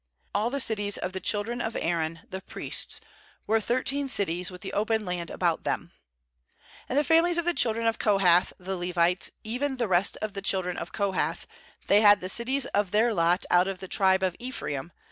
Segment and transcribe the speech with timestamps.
[0.33, 3.01] 19A11 the cities of the children of Aaron, the priests,
[3.45, 5.91] were thirteen cities with the open land about them,
[6.87, 10.33] 20 And the families of the children of Kohath, the Levites, even the rest of
[10.33, 11.45] the children of Kohath,
[11.85, 14.91] they had the cities of their lot out of the tribe of Ephraim.